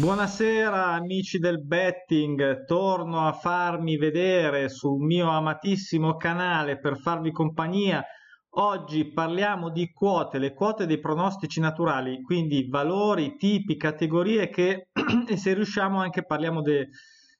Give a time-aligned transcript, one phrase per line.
[0.00, 8.02] Buonasera amici del betting, torno a farmi vedere sul mio amatissimo canale per farvi compagnia.
[8.52, 14.88] Oggi parliamo di quote, le quote dei pronostici naturali, quindi valori, tipi, categorie che
[15.28, 16.88] e se riusciamo anche parliamo de,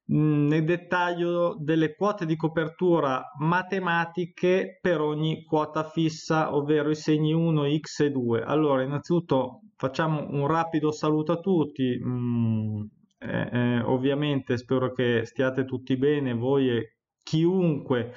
[0.04, 7.32] mh, nel dettaglio delle quote di copertura matematiche per ogni quota fissa, ovvero i segni
[7.32, 8.42] 1, x e 2.
[8.42, 11.98] Allora, innanzitutto facciamo un rapido saluto a tutti.
[11.98, 12.82] Mm,
[13.18, 18.12] eh, eh, ovviamente spero che stiate tutti bene, voi e chiunque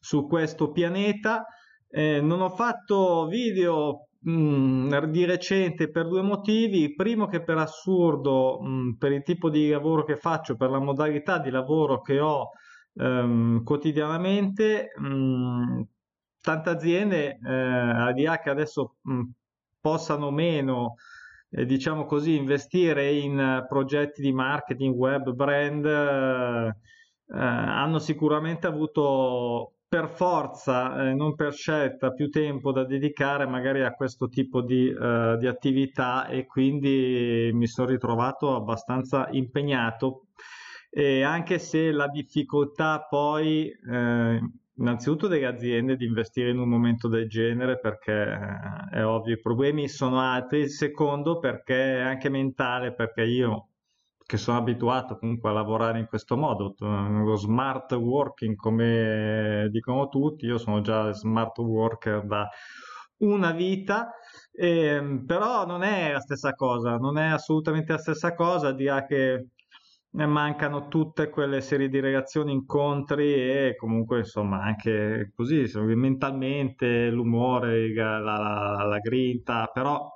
[0.00, 1.44] su questo pianeta.
[1.90, 6.94] Eh, non ho fatto video mh, mm, di recente per due motivi.
[6.94, 10.80] Primo che per assurdo, mh, mm, per il tipo di lavoro che faccio, per la
[10.80, 12.50] modalità di lavoro che ho
[12.94, 15.82] ehm, quotidianamente, mh,
[16.40, 18.96] tante aziende, eh, al di là che adesso
[19.82, 20.94] possano meno,
[21.50, 28.66] eh, diciamo così, investire in uh, progetti di marketing, web, brand, uh, uh, hanno sicuramente
[28.66, 34.62] avuto per forza, eh, non per scelta, più tempo da dedicare magari a questo tipo
[34.62, 40.28] di, di attività e quindi mi sono ritrovato abbastanza impegnato.
[40.88, 44.40] E anche se la difficoltà poi eh,
[44.76, 49.40] innanzitutto delle aziende di investire in un momento del genere perché eh, è ovvio i
[49.40, 53.68] problemi sono altri, il secondo perché è anche mentale perché io
[54.24, 60.46] che sono abituato comunque a lavorare in questo modo, lo smart working come dicono tutti,
[60.46, 62.48] io sono già smart worker da
[63.18, 64.12] una vita,
[64.52, 69.48] eh, però non è la stessa cosa, non è assolutamente la stessa cosa, dirà che
[70.12, 78.18] mancano tutte quelle serie di relazioni, incontri e comunque insomma anche così mentalmente l'umore, la,
[78.18, 80.06] la, la grinta, però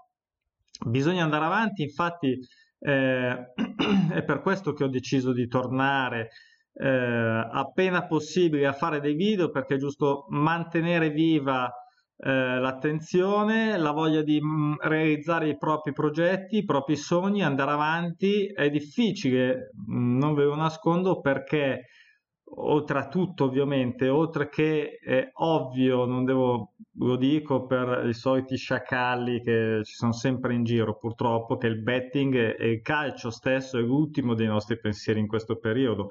[0.86, 2.38] bisogna andare avanti, infatti
[2.78, 3.52] eh,
[4.12, 6.28] è per questo che ho deciso di tornare
[6.74, 11.72] eh, appena possibile a fare dei video perché è giusto mantenere viva
[12.18, 18.46] eh, l'attenzione, la voglia di mm, realizzare i propri progetti, i propri sogni, andare avanti.
[18.46, 21.86] È difficile, mm, non ve lo nascondo, perché
[22.58, 28.56] oltre a tutto ovviamente, oltre che è ovvio, non devo, lo dico per i soliti
[28.56, 33.78] sciacalli che ci sono sempre in giro purtroppo, che il betting e il calcio stesso
[33.78, 36.10] è l'ultimo dei nostri pensieri in questo periodo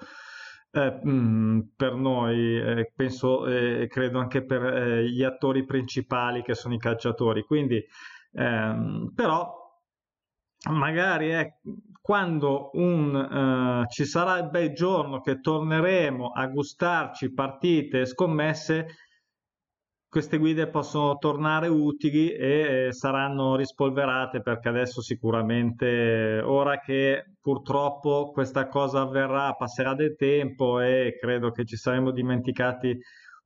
[0.76, 6.42] eh, mm, per noi, eh, penso e eh, credo anche per eh, gli attori principali
[6.44, 7.44] che sono i calciatori.
[7.44, 7.82] Quindi,
[8.34, 9.64] ehm, però,
[10.70, 11.54] magari è
[12.02, 18.88] quando un, uh, ci sarà il bel giorno che torneremo a gustarci partite e scommesse,
[20.08, 28.68] queste guide possono tornare utili e saranno rispolverate perché adesso sicuramente ora che purtroppo questa
[28.68, 32.98] cosa avverrà passerà del tempo e credo che ci saremo dimenticati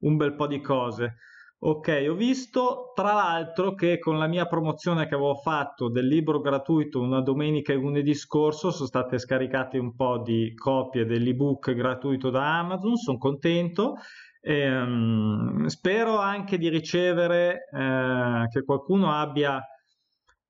[0.02, 1.16] un bel po' di cose.
[1.62, 6.40] Ok, ho visto tra l'altro che con la mia promozione che avevo fatto del libro
[6.40, 12.30] gratuito una domenica e lunedì scorso sono state scaricate un po' di copie dell'ebook gratuito
[12.30, 13.96] da Amazon, sono contento
[14.42, 19.62] e, um, spero anche di ricevere eh, che qualcuno abbia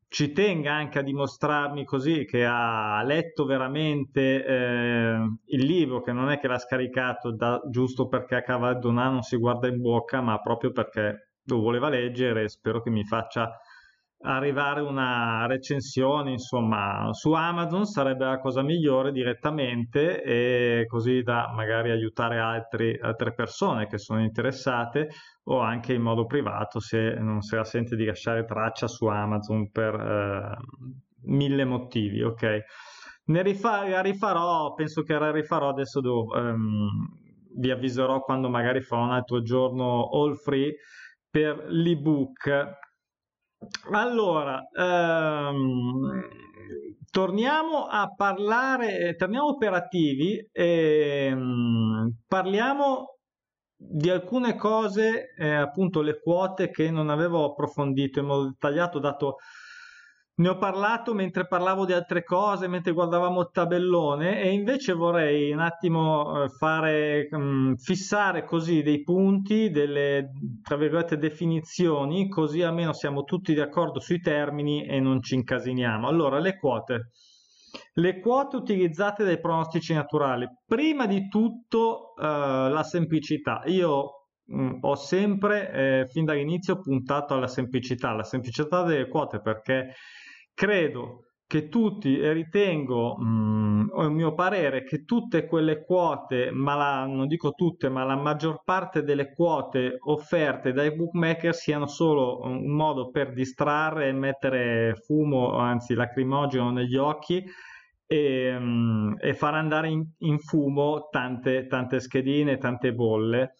[0.07, 6.31] ci tenga anche a dimostrarmi così che ha letto veramente eh, il libro, che non
[6.31, 10.39] è che l'ha scaricato da, giusto perché a cavallo non si guarda in bocca, ma
[10.39, 13.59] proprio perché lo voleva leggere spero che mi faccia
[14.21, 21.89] arrivare una recensione, insomma, su Amazon sarebbe la cosa migliore direttamente e così da magari
[21.91, 25.09] aiutare altri, altre persone che sono interessate
[25.45, 29.71] o anche in modo privato se non se la sente di lasciare traccia su Amazon
[29.71, 30.57] per eh,
[31.23, 32.59] mille motivi, ok?
[33.25, 36.89] Ne rifà, rifarò, penso che la rifarò adesso devo, um,
[37.57, 40.75] vi avviserò quando magari farò un altro giorno all free
[41.29, 42.77] per l'ebook
[43.91, 46.27] allora, ehm,
[47.11, 53.15] torniamo a parlare, torniamo operativi, ehm, parliamo
[53.75, 59.35] di alcune cose, eh, appunto le quote che non avevo approfondito in modo dettagliato, dato
[60.39, 65.51] ne ho parlato mentre parlavo di altre cose, mentre guardavamo il tabellone e invece vorrei
[65.51, 70.31] un attimo eh, fare, mm, fissare così dei punti, delle
[70.63, 76.07] tra virgolette definizioni, così almeno siamo tutti d'accordo sui termini e non ci incasiniamo.
[76.07, 77.09] Allora, le quote.
[77.95, 80.47] Le quote utilizzate dai pronostici naturali.
[80.65, 83.61] Prima di tutto eh, la semplicità.
[83.65, 89.93] Io mm, ho sempre, eh, fin dall'inizio, puntato alla semplicità, la semplicità delle quote perché
[90.59, 96.75] credo che tutti, e ritengo, mh, o il mio parere, che tutte quelle quote, ma
[96.75, 102.41] la, non dico tutte, ma la maggior parte delle quote offerte dai bookmaker siano solo
[102.41, 107.41] un modo per distrarre e mettere fumo, anzi lacrimogeno negli occhi
[108.05, 113.53] e, mh, mm, e far andare in, in, fumo tante, tante schedine, tante bolle.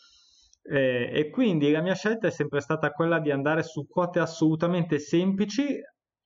[0.61, 4.99] E, e quindi la mia scelta è sempre stata quella di andare su quote assolutamente
[4.99, 5.79] semplici,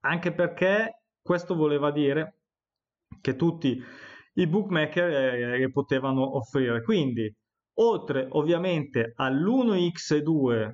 [0.06, 2.40] anche perché questo voleva dire
[3.22, 3.82] che tutti
[4.36, 6.84] i bookmaker eh, le potevano offrire.
[6.84, 7.34] Quindi,
[7.76, 10.74] oltre ovviamente all'1x2,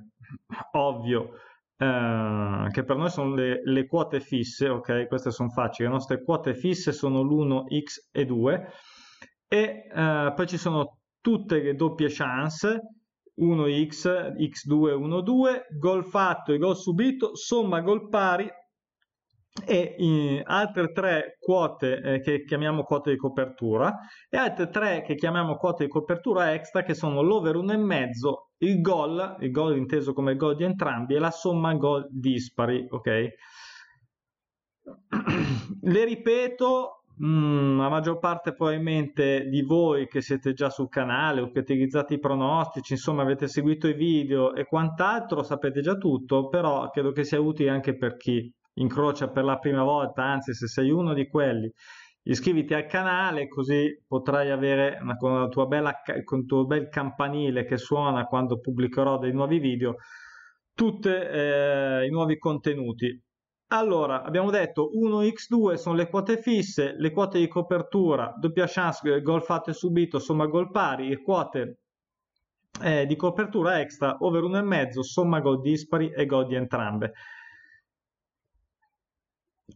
[0.74, 1.32] ovvio,
[1.78, 5.08] eh, che per noi sono le, le, quote fisse, ok?
[5.08, 8.68] Queste sono facili, le nostre quote fisse sono l'1x e 2
[9.48, 12.82] e eh, poi ci sono tutte le doppie chance
[13.40, 18.50] 1x, x2, 1-2, gol fatto e gol subito, somma gol pari
[19.66, 23.98] e altre tre quote eh, che chiamiamo quote di copertura
[24.30, 28.08] e altre tre che chiamiamo quote di copertura extra che sono l'over 1,5,
[28.60, 33.28] il gol, il gol inteso come gol di entrambi e la somma gol dispari, ok?
[35.82, 41.42] Le ripeto, mh, mm, la maggior parte probabilmente di voi che siete già sul canale
[41.42, 46.50] o che utilizzate i pronostici, insomma avete seguito i video e quant'altro, sapete già tutto,
[46.50, 50.68] però credo che sia utile anche per chi incrocia per la prima volta, anzi se
[50.68, 51.72] sei uno di quelli,
[52.24, 55.94] iscriviti al canale così potrai avere una, con, la tua bella,
[56.24, 59.96] con il tuo bel campanile che suona quando pubblicherò dei nuovi video,
[60.74, 63.22] tutti eh, i nuovi contenuti.
[63.72, 69.44] Allora, abbiamo detto 1x2 sono le quote fisse, le quote di copertura, doppia chance, gol
[69.44, 71.82] fatto e subito, somma gol pari, e quote
[72.82, 77.14] eh, di copertura extra, over 1,5, somma gol dispari e gol di entrambe.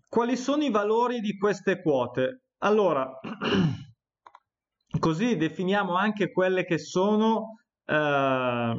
[0.07, 2.43] Quali sono i valori di queste quote?
[2.59, 3.09] Allora,
[4.99, 8.75] così definiamo anche quelle che sono eh,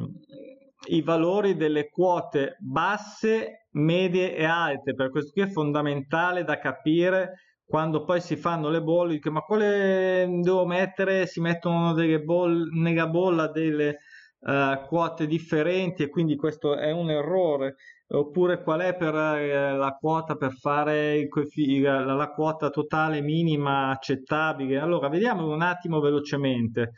[0.87, 7.33] i valori delle quote basse, medie e alte, per questo qui è fondamentale da capire
[7.65, 11.25] quando poi si fanno le bolle, ma quale devo mettere?
[11.25, 13.99] Si mettono delle bolle, nella bolla delle
[14.45, 17.75] uh, quote differenti e quindi questo è un errore.
[18.07, 23.89] Oppure qual è per eh, la quota per fare il, la, la, quota totale minima
[23.89, 24.77] accettabile?
[24.77, 26.91] Allora vediamo un attimo velocemente.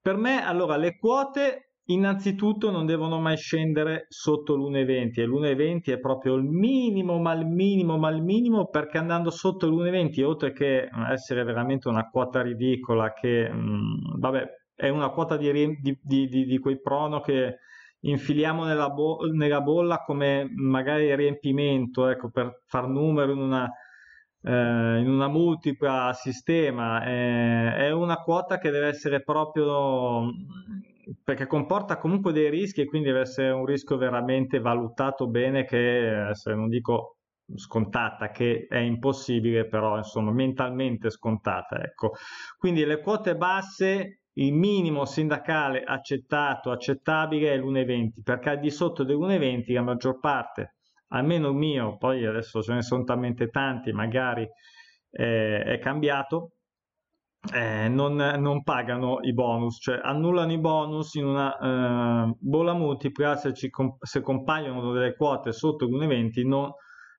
[0.00, 5.98] Per me allora le quote innanzitutto non devono mai scendere sotto l'1,20 e l'1,20 è
[5.98, 10.88] proprio il minimo ma il minimo ma il minimo perché andando sotto l'1,20 oltre che
[11.10, 15.50] essere veramente una quota ridicola che mh, mm, vabbè è una quota di,
[15.80, 17.58] di, di, di quei prono che
[18.00, 23.70] infiliamo nella, bo- nella bolla come magari riempimento, ecco, per far numero in una,
[24.42, 27.04] eh, in una multipla sistema.
[27.04, 30.32] Eh, è una quota che deve essere proprio
[31.24, 36.28] perché comporta comunque dei rischi e quindi deve essere un rischio veramente valutato bene che
[36.32, 37.16] se non dico
[37.56, 42.12] scontata che è impossibile però insomma mentalmente scontata ecco
[42.58, 49.02] quindi le quote basse il minimo sindacale accettato, accettabile è l'1,20 perché al di sotto
[49.02, 50.76] dell'1,20 la maggior parte,
[51.08, 54.48] almeno il mio, poi adesso ce ne sono talmente tanti, magari
[55.10, 56.52] eh, è cambiato,
[57.52, 61.56] eh, non, non, pagano i bonus, cioè annullano i bonus in una
[62.28, 66.70] eh, bolla multipla se, ci, se compaiono delle quote sotto l'1,20 non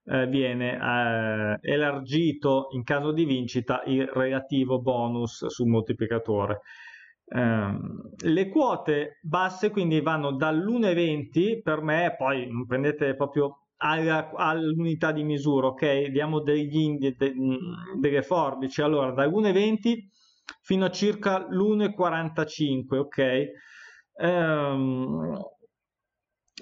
[0.05, 6.61] eh, viene eh, elargito in caso di vincita il relativo bonus sul moltiplicatore.
[7.33, 15.23] Ehm, le quote basse quindi vanno dall'1,20 per me, poi prendete proprio alla, all'unità di
[15.23, 16.07] misura, ok?
[16.07, 17.33] Diamo degli indi, de,
[17.99, 20.09] delle forbici, allora dall'1,20
[20.61, 23.45] fino a circa l'1,45, ok?
[24.13, 25.39] Um,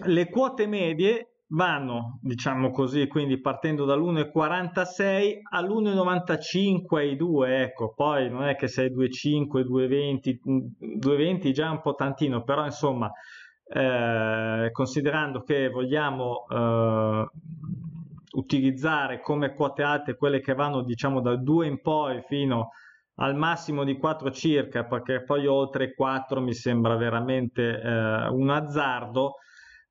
[0.05, 8.43] le quote medie vanno, diciamo così, quindi partendo dall'1,46 all'1,95 ai 2, ecco, poi non
[8.43, 10.39] è che sei 2,5, 2,20,
[10.99, 13.11] 2,20 già un po' tantino, però insomma,
[13.67, 17.29] eh, considerando che vogliamo eh,
[18.31, 22.69] utilizzare come quote alte quelle che vanno diciamo dal 2 in poi fino
[23.15, 29.35] al massimo di 4 circa, perché poi oltre 4 mi sembra veramente eh, un azzardo,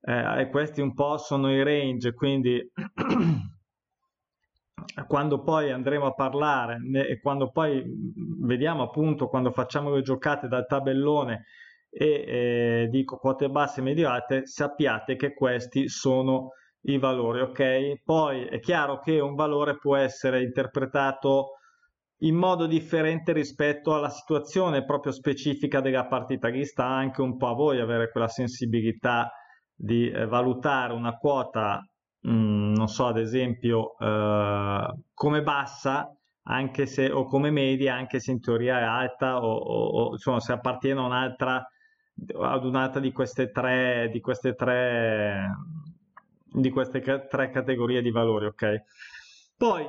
[0.01, 2.61] eh, e questi un po' sono i range, quindi
[5.07, 7.83] quando poi andremo a parlare e quando poi
[8.41, 11.45] vediamo appunto quando facciamo le giocate dal tabellone
[11.91, 16.51] e eh, dico quote basse e medio alte, sappiate che questi sono
[16.83, 18.03] i valori, ok?
[18.05, 21.55] Poi è chiaro che un valore può essere interpretato
[22.23, 27.49] in modo differente rispetto alla situazione proprio specifica della partita, che sta anche un po'
[27.49, 29.31] a voi avere quella sensibilità
[29.81, 31.87] di eh, valutare una quota,
[32.21, 36.13] mh, mm, non so, ad esempio, eh, come bassa,
[36.51, 40.41] anche se, o come media, anche se in teoria è alta, o, o, o insomma,
[40.41, 41.69] se appartiene a un'altra,
[42.41, 45.47] ad un'altra di queste tre, di queste tre,
[46.45, 48.83] di queste tre categorie di valori, ok?
[49.57, 49.87] Poi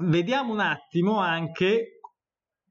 [0.00, 2.00] vediamo un attimo anche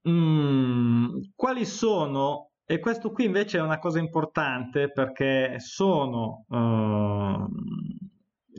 [0.01, 7.45] mh, mm, quali sono, e questo qui invece è una cosa importante perché sono uh,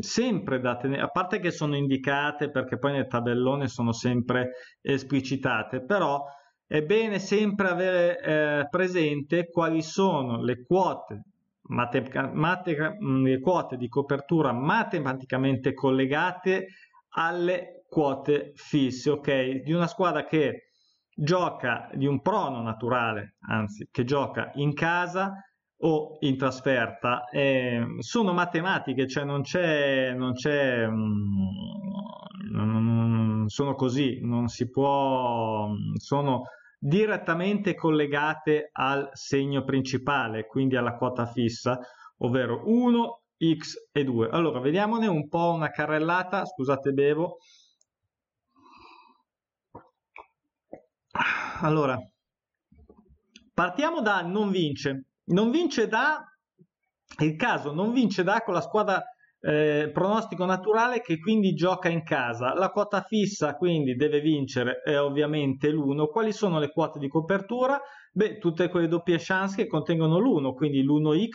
[0.00, 5.84] sempre da tenere, a parte che sono indicate perché poi nel tabellone sono sempre esplicitate,
[5.84, 6.22] però
[6.66, 11.22] è bene sempre avere eh, presente quali sono le quote,
[11.62, 16.66] mate, mate, le quote di copertura matematicamente collegate
[17.10, 19.62] alle quote fisse, ok?
[19.62, 20.66] Di una squadra che
[21.18, 25.32] gioca di un prono naturale, anzi, che gioca in casa
[25.78, 31.46] o in trasferta, eh, sono matematiche, cioè non c'è, non c'è, mm,
[33.46, 36.42] sono così, non si può, sono
[36.78, 41.78] direttamente collegate al segno principale, quindi alla quota fissa,
[42.18, 43.20] ovvero 1,
[43.58, 44.28] x e 2.
[44.30, 47.38] Allora, vediamone un po' una carrellata, scusate bevo.
[51.60, 51.98] Allora,
[53.54, 55.06] partiamo da non vince.
[55.26, 56.24] Non vince da,
[57.18, 59.02] il caso non vince da con la squadra
[59.40, 62.54] eh, pronostico naturale che quindi gioca in casa.
[62.54, 66.08] La quota fissa quindi deve vincere è ovviamente l'1.
[66.08, 67.80] Quali sono le quote di copertura?
[68.12, 71.30] Beh, tutte quelle doppie chance che contengono l'1, quindi l'1x,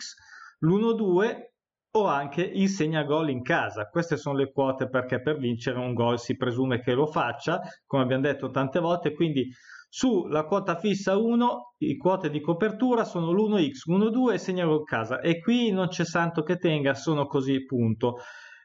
[0.60, 1.51] l'1-2
[1.94, 3.88] o anche il segna gol in casa.
[3.88, 8.02] Queste sono le quote perché per vincere un gol si presume che lo faccia, come
[8.02, 9.48] abbiamo detto tante volte, quindi
[9.88, 15.20] sulla quota fissa 1 i quote di copertura sono l'1x, 1-2 e segnalo in casa
[15.20, 18.16] e qui non c'è santo che tenga, sono così punto.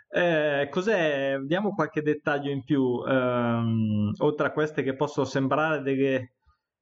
[0.09, 1.37] Eh, cos'è?
[1.37, 6.36] Vediamo qualche dettaglio in più, ehm, oltre a queste che possono sembrare delle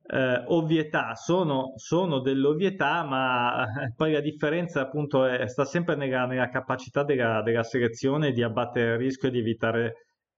[0.08, 5.96] eh, ovvietà, sono, sono delle ovvietà, ma eh, poi la differenza appunto è, sta sempre
[5.96, 9.94] nella, nella capacità della, della, selezione di abbattere il rischio e di evitare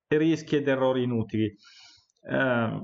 [0.08, 1.54] rischi ed errori inutili.
[2.22, 2.82] Eh,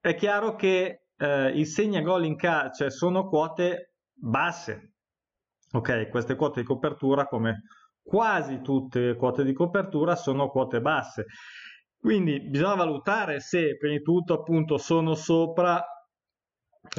[0.00, 4.94] è chiaro che eh, il segna gol in casa cioè sono quote basse.
[5.74, 7.62] Ok, queste quote di copertura, come
[8.02, 11.26] quasi tutte le quote di copertura, sono quote basse.
[12.02, 15.80] Quindi bisogna valutare se prima di tutto appunto sono sopra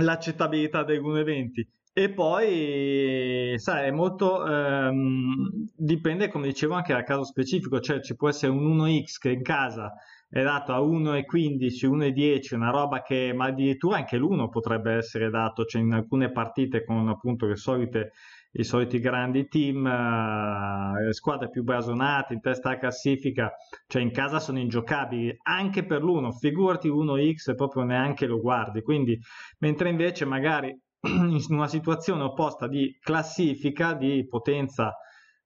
[0.01, 7.25] l'accettabilità degli 1,20 e poi sai è molto ehm, dipende come dicevo anche dal caso
[7.25, 7.81] specifico.
[7.81, 9.93] Cioè ci può essere un 1x che in casa
[10.29, 15.65] è dato a 1,15, 1,10, una roba che, ma addirittura anche l'1 potrebbe essere dato,
[15.65, 18.13] cioè in alcune partite con appunto le solite,
[18.55, 23.51] i soliti grandi team, le squadre più blasonate in testa alla classifica,
[23.88, 29.17] cioè in casa sono ingiocabili anche per l'1, figurati 1x proprio neanche lo guardi, quindi
[29.60, 30.69] mentre invece magari
[31.07, 34.93] in una situazione opposta di classifica, di potenza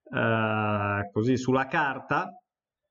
[0.04, 2.30] uh, così sulla carta,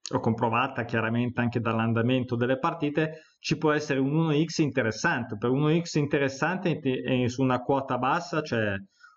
[0.09, 5.37] o comprovata chiaramente anche dall'andamento delle partite, ci può essere un 1x interessante.
[5.37, 6.81] Per 1x interessante
[7.27, 8.77] su una quota bassa cioè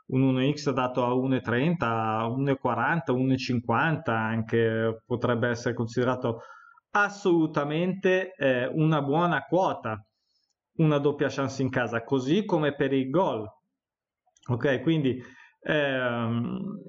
[0.10, 6.42] un 1x dato a 1,30, 1,40, 1,50 anche potrebbe essere considerato
[6.92, 10.04] assolutamente eh, una buona quota,
[10.78, 13.48] una doppia chance in casa, così come per il gol.
[14.48, 15.22] Ok, quindi
[15.62, 16.82] ehm,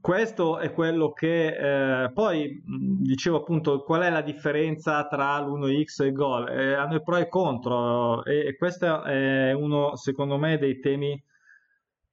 [0.00, 2.62] questo è quello che eh, poi
[3.00, 7.16] dicevo appunto qual è la differenza tra l'1x e il gol eh, hanno i pro
[7.16, 11.20] e i contro e, e, questo è uno secondo me dei temi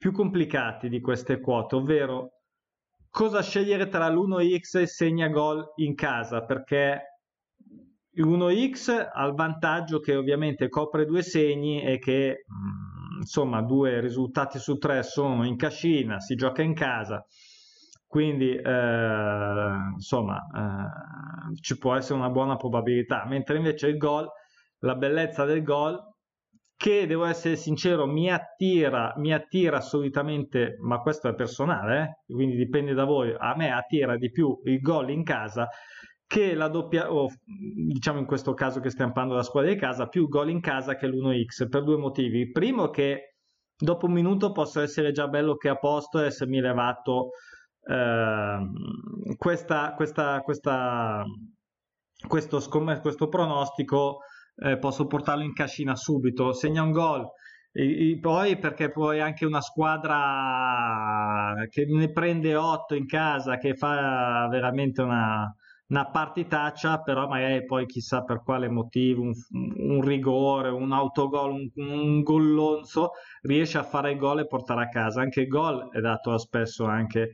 [0.05, 2.33] più complicati di queste quote ovvero
[3.09, 7.21] cosa scegliere tra l'1x e segna gol in casa perché
[8.11, 12.45] l'1x ha il vantaggio che ovviamente copre due segni e che
[13.17, 17.25] insomma due risultati su tre sono in cascina si gioca in casa.
[18.05, 24.29] Quindi eh, insomma eh, ci può essere una buona probabilità, mentre invece il gol,
[24.81, 25.99] la bellezza del gol,
[26.77, 32.33] che devo essere sincero, mi attira, mi attira solitamente, ma questo è personale, eh?
[32.33, 35.67] quindi dipende da voi, a me attira di più il gol in casa
[36.27, 40.07] che la doppia, o diciamo in questo caso che stiamo parlando della squadra di casa,
[40.07, 42.39] più gol in casa che l'1x per due motivi.
[42.39, 43.35] Il primo che
[43.77, 47.31] dopo un minuto posso essere già bello che a posto e essermi levato
[47.87, 48.57] eh,
[49.37, 51.23] questa, questa, questa,
[52.27, 52.59] questo,
[53.01, 54.19] questo pronostico
[54.57, 57.25] eh, posso portarlo in cascina subito, segna un gol.
[57.71, 64.47] E, poi perché poi anche una squadra che ne prende 8 in casa, che fa
[64.49, 65.53] veramente una,
[65.87, 71.69] una partitaccia, però magari poi chissà per quale motivo, un, un rigore, un autogol, un,
[71.75, 75.21] un gollonzo, riesce a fare il gol e portare a casa.
[75.21, 77.31] Anche il gol è dato spesso anche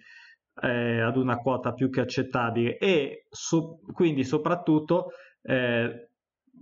[0.61, 5.11] eh, ad una quota più che accettabile e so, quindi soprattutto
[5.43, 6.10] eh,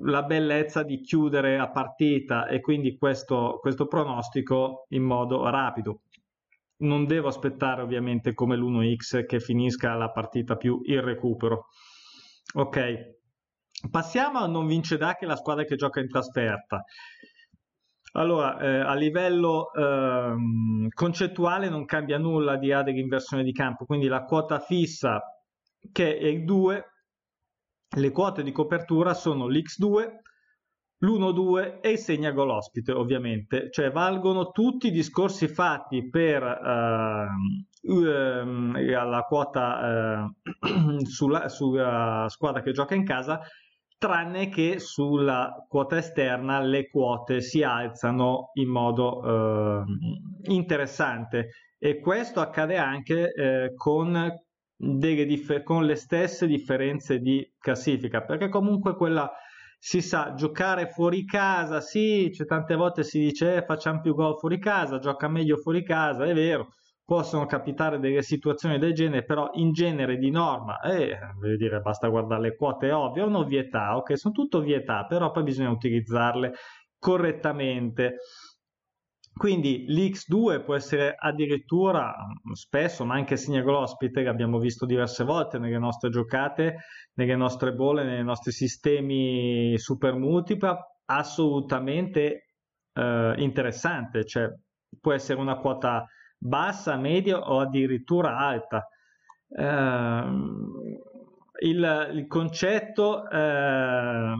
[0.01, 6.01] la bellezza di chiudere a partita e quindi questo, questo pronostico in modo rapido.
[6.77, 11.67] Non devo aspettare ovviamente come l'1x che finisca la partita più il recupero.
[12.53, 13.17] Ok,
[13.89, 16.83] passiamo a non vince da che la squadra che gioca in trasferta.
[18.13, 20.33] Allora, eh, a livello eh,
[20.93, 25.21] concettuale non cambia nulla di là dell'inversione di campo, quindi la quota fissa
[25.91, 26.85] che è il 2,
[27.97, 30.07] le quote di copertura sono l'X2,
[31.01, 37.91] l'1-2 e il segna gol ospite ovviamente, cioè valgono tutti i discorsi fatti per uh,
[37.93, 43.39] uh, la quota uh, sulla, sulla squadra che gioca in casa
[43.99, 49.83] tranne che sulla quota esterna le quote si alzano in modo eh,
[50.53, 51.49] interessante.
[51.77, 54.33] E questo accade anche eh, con,
[54.79, 59.29] differ- con le stesse differenze di classifica perché comunque quella
[59.77, 64.37] si sa giocare fuori casa sì c'è tante volte si dice eh, facciamo più gol
[64.37, 66.69] fuori casa gioca meglio fuori casa è vero
[67.09, 71.17] possono capitare delle situazioni del genere, però in genere di norma, eh,
[71.57, 75.71] dire, basta guardare le quote ovvie, o ovvietà, ok, sono tutto ovvietà, però poi bisogna
[75.71, 76.53] utilizzarle
[76.99, 78.17] correttamente.
[79.33, 82.13] Quindi l'X2 può essere addirittura
[82.53, 86.79] spesso, ma anche Signal ospite, che abbiamo visto diverse volte nelle nostre giocate,
[87.13, 92.49] nelle nostre bolle, nei nostri sistemi super multipla, assolutamente
[92.93, 94.51] eh, interessante, cioè
[94.99, 96.05] può essere una quota
[96.37, 98.87] bassa, media o addirittura alta.
[99.47, 100.23] Eh,
[101.61, 104.33] il, il, concetto eh,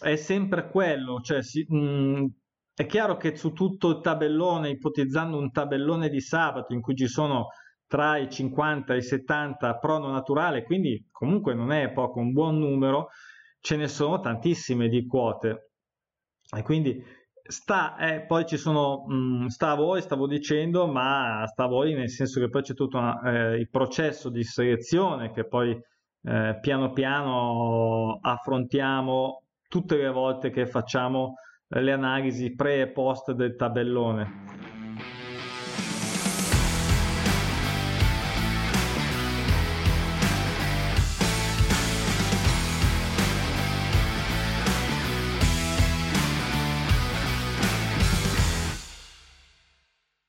[0.00, 2.26] è sempre quello, cioè si, mh, mm,
[2.80, 7.08] è chiaro che su tutto il tabellone, ipotizzando un tabellone di sabato in cui ci
[7.08, 7.48] sono
[7.86, 12.58] tra i 50 e i 70 prono naturale, quindi comunque non è poco, un buon
[12.58, 13.08] numero,
[13.60, 15.72] ce ne sono tantissime di quote.
[16.56, 17.04] E quindi
[17.42, 21.66] Sta, eh, poi ci sono, mh, mm, sta a voi, stavo dicendo, ma sta a
[21.66, 25.76] voi nel senso che poi c'è tutto una, eh, il processo di selezione che poi
[26.22, 31.34] eh, piano piano affrontiamo tutte le volte che facciamo
[31.78, 34.69] le analisi pre e post del tabellone.